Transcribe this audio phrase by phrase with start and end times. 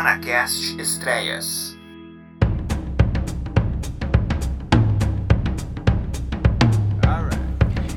[0.00, 1.76] Almanacast Estreias.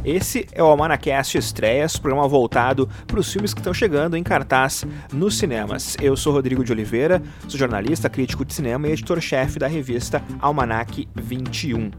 [0.03, 4.83] Esse é o Almanacast Estreias, programa voltado para os filmes que estão chegando em cartaz
[5.13, 5.95] nos cinemas.
[6.01, 11.07] Eu sou Rodrigo de Oliveira, sou jornalista, crítico de cinema e editor-chefe da revista Almanac
[11.15, 11.89] 21.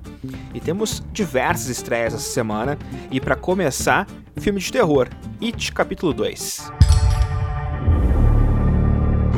[0.52, 2.76] E temos diversas estreias essa semana,
[3.10, 5.08] e para começar, filme de terror,
[5.40, 6.83] It Capítulo 2.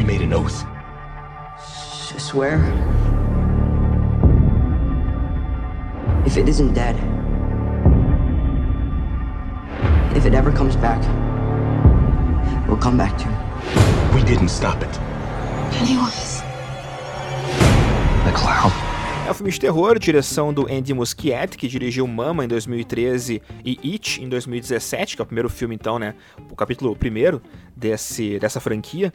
[0.06, 0.64] Made an oath.
[2.14, 2.60] I swear.
[6.24, 6.94] If it isn't dead,
[10.16, 11.02] if it ever comes back,
[12.68, 13.28] we'll come back to.
[14.14, 15.00] We didn't stop it.
[15.72, 16.40] Pennywise.
[18.24, 18.70] The clown.
[19.26, 23.92] É um filme de terror, direção do Andy Muschietti, que dirigiu Mama em 2013 e
[23.92, 26.14] It em 2017, que é o primeiro filme então, né,
[26.48, 27.42] o capítulo primeiro
[27.74, 29.12] desse, dessa franquia.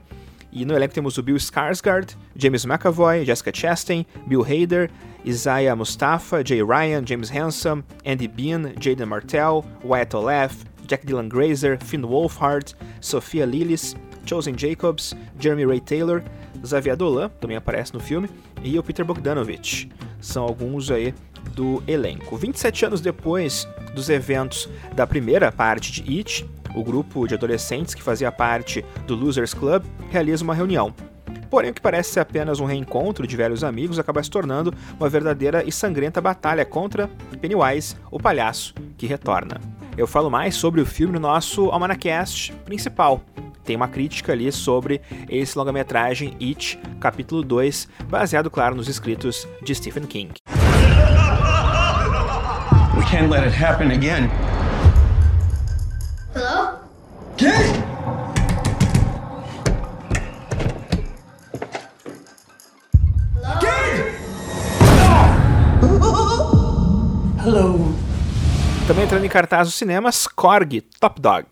[0.52, 4.90] E no elenco temos o Bill Skarsgård, James McAvoy, Jessica Chastain, Bill Hader,
[5.26, 11.78] Isaiah Mustafa, Jay Ryan, James Hanson, Andy Bean, Jaden Martell, Wyatt Olaf, Jack Dylan Grazer,
[11.78, 16.24] Finn Wolfhard, Sophia Lillis, Chosen Jacobs, Jeremy Ray Taylor,
[16.66, 18.30] Xavier Dolan, também aparece no filme,
[18.64, 19.90] e o Peter Bogdanovich.
[20.20, 21.14] São alguns aí
[21.56, 22.38] do elenco.
[22.38, 28.04] 27 anos depois dos eventos da primeira parte de It, o grupo de adolescentes que
[28.04, 30.94] fazia parte do Losers Club realiza uma reunião.
[31.50, 35.10] Porém, o que parece ser apenas um reencontro de velhos amigos acaba se tornando uma
[35.10, 37.10] verdadeira e sangrenta batalha contra
[37.42, 39.60] Pennywise, o palhaço que retorna.
[39.98, 43.22] Eu falo mais sobre o filme no nosso Almanacast principal.
[43.66, 49.76] Tem uma crítica ali sobre esse longa-metragem It, capítulo 2, baseado, claro, nos escritos de
[49.76, 50.34] Stephen King.
[52.98, 54.30] We can't let it happen again.
[56.34, 56.80] Hello?
[57.36, 57.52] Kid!
[67.46, 67.94] Hello.
[68.88, 71.48] Também entrando em cartaz dos cinemas, Korg, Top Dog.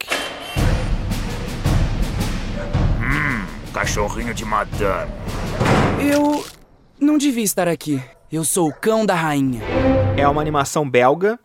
[3.74, 5.12] Cachorrinho de madame.
[6.00, 6.46] Eu
[7.00, 8.02] não devia estar aqui.
[8.32, 9.62] Eu sou o cão da rainha.
[10.16, 11.40] É uma animação belga,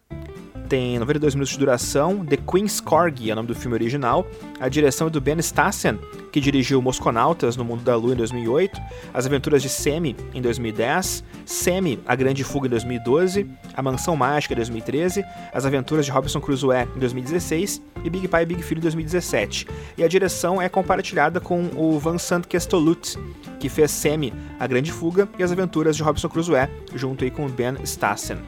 [0.68, 2.24] tem 92 minutos de duração.
[2.24, 4.26] The Queen's Corgi é o nome do filme original.
[4.58, 5.98] A direção é do Ben Stassen,
[6.32, 8.80] que dirigiu Mosconautas no Mundo da Lua em 2008,
[9.12, 14.54] As Aventuras de Semi em 2010, Semi, A Grande Fuga em 2012, A Mansão Mágica
[14.54, 18.78] em 2013, As Aventuras de Robinson Crusoe em 2016 e Big Pai e Big Filho
[18.78, 19.66] em 2017.
[19.96, 23.18] E a direção é compartilhada com o Vincent Castellut,
[23.60, 27.46] que fez Semi, A Grande Fuga e As Aventuras de Robinson Crusoe, junto aí com
[27.46, 28.38] o Ben Stassen.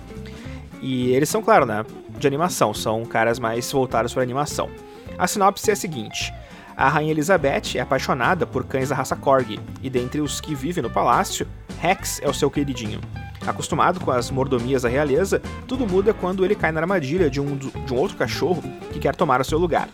[0.83, 1.85] E eles são, claro, né,
[2.19, 4.69] de animação, são caras mais voltados para animação.
[5.19, 6.33] A sinopse é a seguinte:
[6.77, 10.83] a rainha Elizabeth é apaixonada por cães da raça Corgi, e dentre os que vivem
[10.83, 11.47] no palácio,
[11.81, 13.01] Rex é o seu queridinho.
[13.47, 17.57] Acostumado com as mordomias da realeza, tudo muda quando ele cai na armadilha de um,
[17.57, 18.63] de um outro cachorro
[18.93, 19.89] que quer tomar o seu lugar.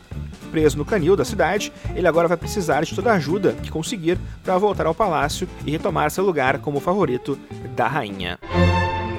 [0.50, 4.18] Preso no canil da cidade, ele agora vai precisar de toda a ajuda que conseguir
[4.42, 7.38] para voltar ao palácio e retomar seu lugar como favorito
[7.76, 8.38] da rainha.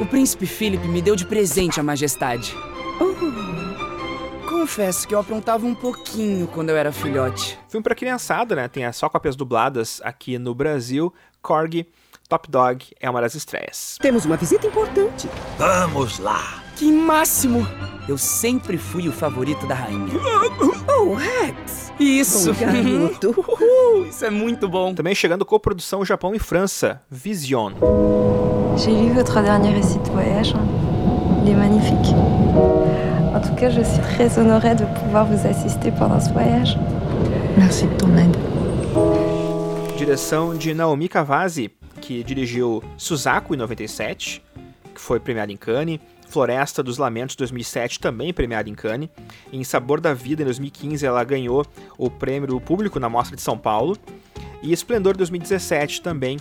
[0.02, 2.56] O príncipe Philip me deu de presente a majestade.
[4.64, 7.60] Confesso que eu aprontava um pouquinho quando eu era filhote.
[7.68, 8.70] Filme para criançada, né?
[8.70, 11.14] Tem só cópias dubladas aqui no Brasil.
[11.42, 11.86] Corgi,
[12.30, 13.98] Top Dog é uma das estreias.
[14.00, 15.28] Temos uma visita importante.
[15.58, 16.64] Vamos lá.
[16.78, 17.68] Que máximo!
[18.08, 20.14] Eu sempre fui o favorito da rainha.
[20.88, 21.92] Oh, Rex!
[22.00, 22.54] Isso!
[22.54, 23.36] Bom garoto.
[23.38, 24.96] Uhul, Isso é muito bom.
[24.96, 27.74] Também chegando coprodução Japão e França, Vision.
[28.78, 30.54] J'ai lu votre dernier récit de voyage.
[31.44, 32.83] Il est magnifique.
[33.34, 36.78] En tout cas, je suis très honorée de pouvoir vous assister pendant ce voyage.
[37.58, 38.38] Merci de ton aide.
[39.98, 44.44] Direção de Naomi Kawase, que dirigiu Suzaku em 97,
[44.94, 46.00] que foi premiado em Cannes.
[46.30, 49.10] Floresta dos Lamentos 2007, também premiada em Cannes.
[49.52, 51.66] Em Sabor da Vida, em 2015, ela ganhou
[51.98, 53.98] o prêmio do público na Mostra de São Paulo.
[54.62, 56.38] E Esplendor 2017 também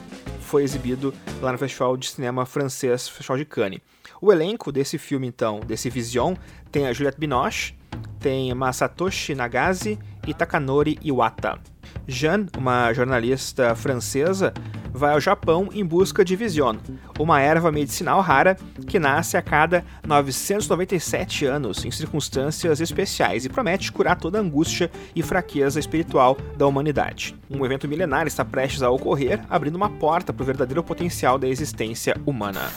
[0.52, 3.80] foi exibido lá no Festival de Cinema Francês, Festival de Cannes.
[4.20, 6.34] O elenco desse filme, então, desse Vision,
[6.70, 7.74] tem a Juliette Binoche,
[8.20, 11.58] tem Masatoshi Nagase e Takanori Iwata.
[12.06, 14.52] Jeanne, uma jornalista francesa,
[15.01, 16.77] vai ao Japão em busca de Vision,
[17.19, 18.57] uma erva medicinal rara
[18.87, 24.91] que nasce a cada 997 anos em circunstâncias especiais e promete curar toda a angústia
[25.15, 27.35] e fraqueza espiritual da humanidade.
[27.49, 31.47] Um evento milenar está prestes a ocorrer, abrindo uma porta para o verdadeiro potencial da
[31.47, 32.71] existência humana.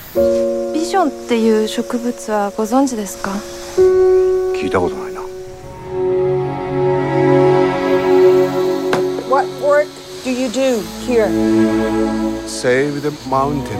[0.72, 3.32] ビジョンっていう植物はご存知ですか
[4.54, 5.13] 聞いたことない
[10.35, 11.29] you do here?
[12.45, 13.79] Save the mountain.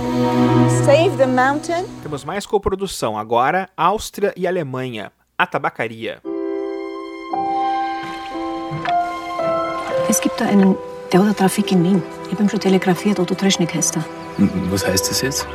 [0.86, 1.86] Save the mountain?
[2.02, 5.12] Temos mais coprodução, agora Áustria e Alemanha.
[5.38, 6.22] A tabacaria.
[10.07, 10.78] Es gibt da einen
[11.12, 12.04] Deodatrafik in Wien.
[12.25, 14.06] Ich habe ihm schon telegrafiert, Otto Treschnik heißt er.
[14.72, 15.48] Was heißt das jetzt?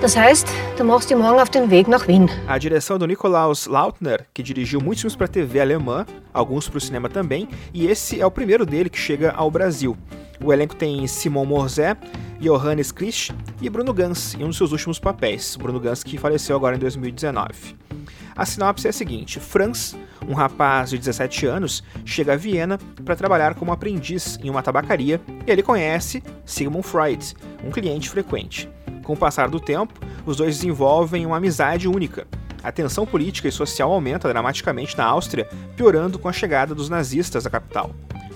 [0.00, 2.28] Das heißt, du machst dich morgen auf den Weg nach Wien.
[2.48, 6.80] A direção do Nikolaus Lautner, que dirigiu muitos filmes para TV alemã, alguns para o
[6.80, 9.96] cinema também, e esse é o primeiro dele que chega ao Brasil.
[10.42, 11.96] O elenco tem Simon Morzé,
[12.40, 15.56] Johannes Christ e Bruno Gans, em um dos seus últimos papéis.
[15.56, 17.76] Bruno Gans que faleceu agora em 2019.
[18.36, 19.96] A sinopse é a seguinte: Franz,
[20.28, 25.20] um rapaz de 17 anos, chega a Viena para trabalhar como aprendiz em uma tabacaria
[25.46, 27.34] e ele conhece Sigmund Freud,
[27.64, 28.68] um cliente frequente.
[29.04, 29.94] Com o passar do tempo,
[30.26, 32.26] os dois desenvolvem uma amizade única.
[32.62, 35.46] A tensão política e social aumenta dramaticamente na Áustria,
[35.76, 37.90] piorando com a chegada dos nazistas à capital.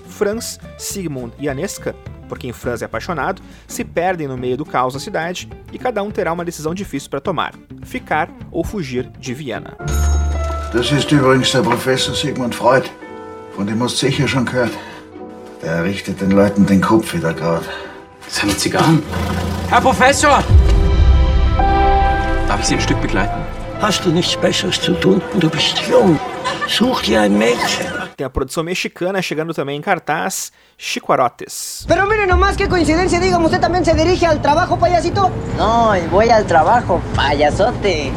[0.09, 1.95] Franz, Sigmund e Aneska,
[2.27, 6.03] por quem Franz é apaixonado, se perdem no meio do caos da cidade e cada
[6.03, 7.53] um terá uma decisão difícil para tomar:
[7.83, 9.77] ficar ou fugir de Viena.
[10.73, 12.89] Das ist übrigens der Professor Sigmund Freud.
[13.55, 14.71] Von dem hast du sicher schon gehört.
[15.63, 17.65] Der richtet den Leuten den Kopf wieder gerade.
[18.27, 19.01] Seine Zigarren?
[19.69, 20.43] Herr Professor!
[22.47, 23.41] Darf ich Sie ein Stück begleiten?
[23.81, 25.21] Hast du nichts Besseres zu tun?
[25.39, 26.19] Du bist jung.
[26.67, 28.08] Such dir ein Mädchen.
[28.19, 31.85] Tem a produção mexicana chegando também em cartaz, Chicoarotes.
[31.87, 35.31] Pero mire nomás qué coincidencia, dígame, ¿usted también se dirige al trabajo, payasito?
[35.57, 38.11] No, voy al trabajo, payasote.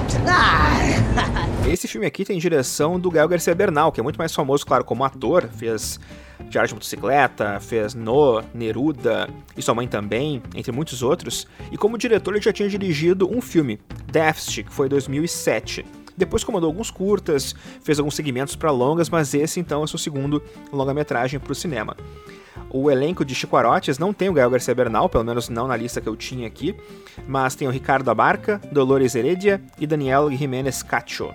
[1.70, 4.82] Esse filme aqui tem direção do Gael Garcia Bernal, que é muito mais famoso, claro,
[4.82, 6.00] como ator, fez
[6.50, 11.96] Diário de Motocicleta, fez No, Neruda e Sua Mãe Também, entre muitos outros, e como
[11.96, 13.78] diretor ele já tinha dirigido um filme,
[14.10, 16.01] Deficit, que foi em 2007.
[16.16, 20.42] Depois comandou alguns curtas, fez alguns segmentos para longas, mas esse então é seu segundo
[20.72, 21.96] longa-metragem para o cinema.
[22.70, 26.00] O elenco de Chicoarotes não tem o Gael Garcia Bernal, pelo menos não na lista
[26.00, 26.74] que eu tinha aqui,
[27.26, 31.30] mas tem o Ricardo Abarca, Dolores Heredia e Daniel Jiménez Cacho.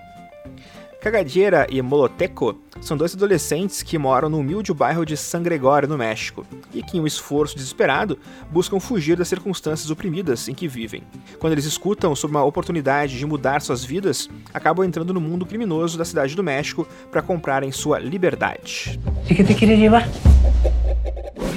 [1.00, 5.96] Cagadeira e Moloteco são dois adolescentes que moram no humilde bairro de San Gregório, no
[5.96, 8.18] México, e que, em um esforço desesperado,
[8.50, 11.04] buscam fugir das circunstâncias oprimidas em que vivem.
[11.38, 15.96] Quando eles escutam sobre uma oportunidade de mudar suas vidas, acabam entrando no mundo criminoso
[15.96, 18.98] da cidade do México para comprarem sua liberdade.
[19.30, 20.08] ¿Y qué te quiere llevar?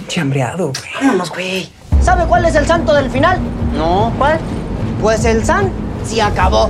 [0.08, 0.94] Chambreado, güey.
[1.02, 1.70] Vámonos, güey.
[2.02, 3.40] ¿Sabe cuál es el santo del final?
[3.76, 4.40] No, ¿cuál?
[5.02, 5.72] Pues el san
[6.04, 6.70] se acabó.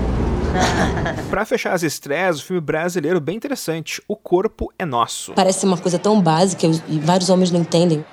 [1.29, 5.33] Para fechar as estreias, o filme brasileiro bem interessante, O Corpo é Nosso.
[5.33, 8.05] Parece uma coisa tão básica e vários homens não entendem.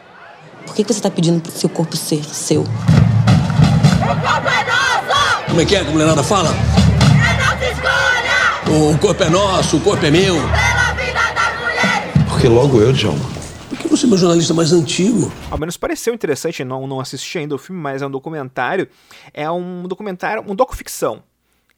[0.66, 2.62] Por que, que você está pedindo pro seu corpo ser seu?
[2.62, 5.44] O corpo é nosso!
[5.46, 6.50] Como é que é que a mulherada fala?
[6.50, 8.92] É nossa escolha!
[8.94, 10.34] O corpo é nosso, o corpo é meu.
[10.34, 12.28] Pela vida das mulheres!
[12.28, 13.38] Porque logo eu, Djalma.
[13.68, 15.32] Por que você é meu jornalista mais antigo?
[15.50, 18.88] Ao menos pareceu interessante, não, não assisti ainda o filme, mas é um documentário.
[19.32, 21.22] É um documentário, um docuficção.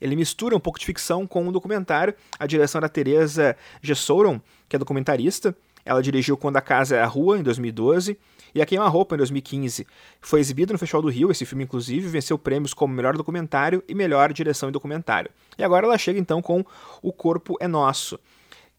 [0.01, 2.15] Ele mistura um pouco de ficção com um documentário.
[2.39, 5.55] A direção da Teresa Gessouron, que é documentarista.
[5.85, 8.19] Ela dirigiu Quando a Casa é a Rua, em 2012,
[8.55, 9.87] e A Queima-Roupa, em 2015.
[10.21, 13.95] Foi exibido no Festival do Rio, esse filme, inclusive, venceu prêmios como melhor documentário e
[13.95, 15.31] melhor direção em documentário.
[15.57, 16.65] E agora ela chega, então, com
[17.03, 18.19] O Corpo é Nosso,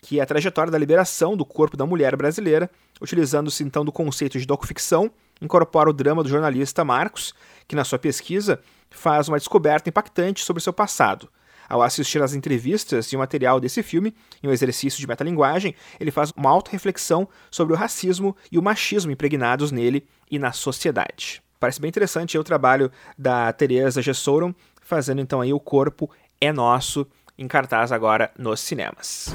[0.02, 2.70] que é a trajetória da liberação do corpo da mulher brasileira,
[3.02, 5.12] utilizando-se, então, do conceito de docuficção,
[5.42, 7.34] incorpora o drama do jornalista Marcos,
[7.68, 11.30] que, na sua pesquisa, faz uma descoberta impactante sobre seu passado.
[11.68, 16.12] Ao assistir às entrevistas e o material desse filme, em um exercício de metalinguagem, ele
[16.12, 21.42] faz uma auto-reflexão sobre o racismo e o machismo impregnados nele e na sociedade.
[21.62, 26.10] Parece bem interessante o trabalho da Teresa Gessouron, fazendo então aí o corpo
[26.42, 27.08] é nosso,
[27.38, 29.34] em cartaz agora nos cinemas.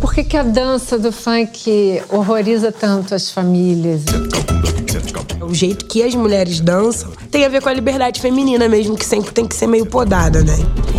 [0.00, 4.04] Por que, que a dança do funk horroriza tanto as famílias?
[5.40, 9.04] O jeito que as mulheres dançam tem a ver com a liberdade feminina mesmo, que
[9.04, 10.54] sempre tem que ser meio podada, né?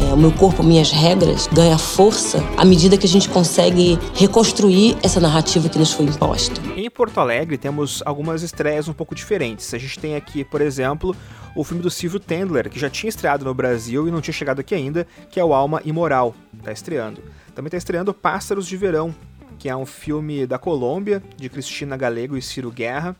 [0.10, 4.98] É, o meu corpo, minhas regras, ganha força à medida que a gente consegue reconstruir
[5.04, 6.62] essa narrativa que nos foi imposta.
[6.76, 9.74] Em Porto Alegre temos algumas estreias um pouco diferentes.
[9.74, 11.16] A gente tem aqui, por exemplo,
[11.56, 14.60] o filme do Silvio Tendler, que já tinha estreado no Brasil e não tinha chegado
[14.60, 16.36] aqui ainda, que é o Alma Imoral.
[16.64, 17.22] Tá estreando.
[17.56, 19.14] Também está estreando Pássaros de Verão,
[19.58, 23.16] que é um filme da Colômbia, de Cristina Galego e Ciro Guerra,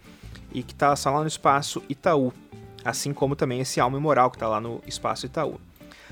[0.52, 2.34] e que está lá no Espaço Itaú,
[2.84, 5.60] assim como também esse Alma Imoral, que está lá no Espaço Itaú.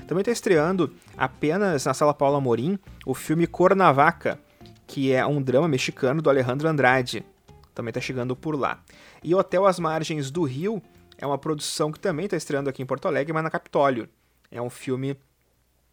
[0.06, 4.38] Também está estreando apenas na Sala Paula Morim o filme Cornavaca,
[4.86, 7.24] que é um drama mexicano do Alejandro Andrade.
[7.74, 8.80] Também está chegando por lá.
[9.22, 10.82] E Hotel às Margens do Rio
[11.18, 14.08] é uma produção que também está estreando aqui em Porto Alegre, mas na Capitólio.
[14.50, 15.18] É um filme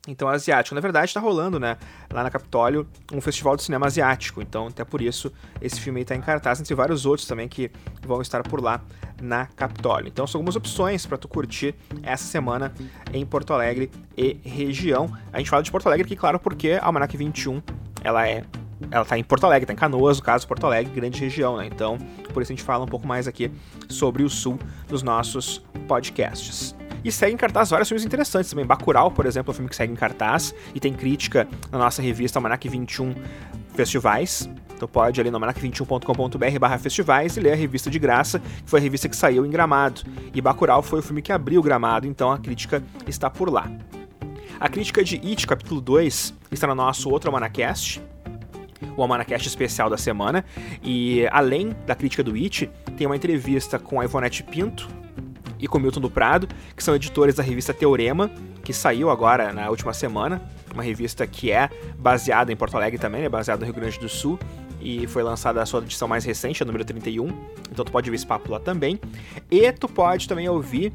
[0.08, 0.76] Então, asiático.
[0.76, 1.78] Na verdade, tá rolando, né?
[2.12, 4.42] Lá na Capitólio, um festival de cinema asiático.
[4.42, 5.32] Então, até por isso,
[5.62, 7.72] esse filme aí tá em cartaz, entre vários outros também que
[8.06, 8.82] vão estar por lá
[9.22, 10.08] na Capitólio.
[10.08, 12.74] Então, são algumas opções para tu curtir essa semana
[13.14, 15.12] em Porto Alegre e região.
[15.34, 17.62] A gente fala de Porto Alegre aqui, claro, porque a Almanac 21,
[18.04, 18.44] ela é
[18.92, 21.66] ela tá em Porto Alegre, tá em Canoas, no caso, Porto Alegre, grande região, né?
[21.66, 21.98] Então,
[22.34, 23.50] por isso a gente fala um pouco mais aqui
[23.90, 26.76] sobre o sul dos nossos podcasts.
[27.06, 28.66] E segue em cartaz vários filmes interessantes também.
[28.66, 32.02] Bacurau, por exemplo, é um filme que segue em cartaz e tem crítica na nossa
[32.02, 33.14] revista Almanac 21
[33.76, 34.50] Festivais.
[34.74, 38.68] Então pode ir ali no almanac21.com.br barra festivais e ler a revista de graça, que
[38.68, 40.02] foi a revista que saiu em Gramado.
[40.34, 43.70] E Bacurau foi o filme que abriu Gramado, então a crítica está por lá.
[44.60, 48.02] A crítica de It, capítulo 2, está no nosso outro Almanacast,
[48.98, 50.44] o Almanacast especial da semana.
[50.84, 55.05] E além da crítica do It, tem uma entrevista com a Ivonete Pinto
[55.60, 58.30] e com Milton do Prado, que são editores da revista Teorema,
[58.64, 60.42] que saiu agora na última semana.
[60.74, 64.10] Uma revista que é baseada em Porto Alegre também, é baseada no Rio Grande do
[64.10, 64.40] Sul.
[64.82, 67.28] E foi lançada a sua edição mais recente, a número 31.
[67.72, 69.00] Então tu pode ver esse papo lá também.
[69.50, 70.94] E tu pode também ouvir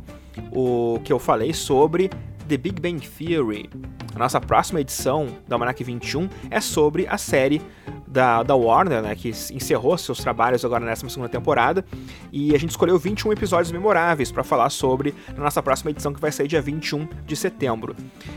[0.52, 2.09] o que eu falei sobre
[2.49, 3.69] The Big Bang Theory.
[4.14, 7.62] A nossa próxima edição da Almanac 21 é sobre a série
[8.07, 11.85] da, da Warner, né, que encerrou seus trabalhos agora nessa segunda temporada,
[12.33, 16.21] e a gente escolheu 21 episódios memoráveis para falar sobre na nossa próxima edição que
[16.21, 17.95] vai sair dia 21 de setembro.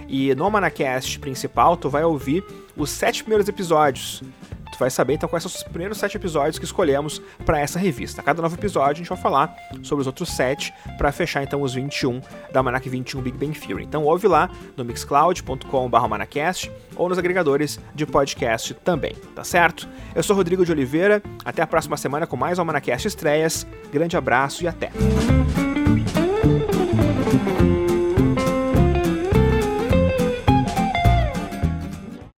[0.08, 2.44] E no Almanacast principal, tu vai ouvir
[2.78, 4.22] os sete primeiros episódios
[4.74, 8.22] tu vai saber então quais são os primeiros sete episódios que escolhemos para essa revista.
[8.22, 11.62] A cada novo episódio a gente vai falar sobre os outros sete para fechar então
[11.62, 13.84] os 21 da Manac 21 Big Bang Theory.
[13.84, 19.88] Então ouve lá no mixcloud.com/manacast ou nos agregadores de podcast também, tá certo?
[20.14, 23.66] Eu sou Rodrigo de Oliveira, até a próxima semana com mais um Manacast estreias.
[23.92, 24.92] Grande abraço e até.